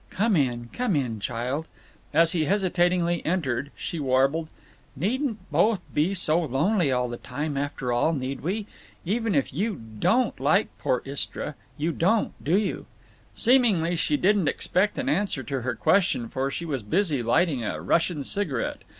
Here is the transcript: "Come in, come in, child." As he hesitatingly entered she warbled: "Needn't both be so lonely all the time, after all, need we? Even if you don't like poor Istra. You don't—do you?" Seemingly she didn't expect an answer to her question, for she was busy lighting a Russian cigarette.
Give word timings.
"Come 0.09 0.35
in, 0.35 0.69
come 0.73 0.95
in, 0.95 1.19
child." 1.19 1.67
As 2.11 2.31
he 2.31 2.45
hesitatingly 2.45 3.23
entered 3.23 3.69
she 3.75 3.99
warbled: 3.99 4.47
"Needn't 4.95 5.37
both 5.51 5.79
be 5.93 6.15
so 6.15 6.39
lonely 6.43 6.91
all 6.91 7.07
the 7.07 7.17
time, 7.17 7.55
after 7.55 7.91
all, 7.93 8.11
need 8.11 8.41
we? 8.41 8.65
Even 9.05 9.35
if 9.35 9.53
you 9.53 9.79
don't 9.99 10.39
like 10.39 10.75
poor 10.79 11.03
Istra. 11.05 11.53
You 11.77 11.91
don't—do 11.91 12.57
you?" 12.57 12.87
Seemingly 13.35 13.95
she 13.95 14.17
didn't 14.17 14.47
expect 14.47 14.97
an 14.97 15.07
answer 15.07 15.43
to 15.43 15.61
her 15.61 15.75
question, 15.75 16.29
for 16.29 16.49
she 16.49 16.65
was 16.65 16.81
busy 16.81 17.21
lighting 17.21 17.63
a 17.63 17.79
Russian 17.79 18.23
cigarette. 18.23 18.81